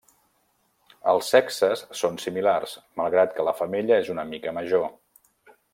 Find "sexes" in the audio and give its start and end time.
1.33-1.83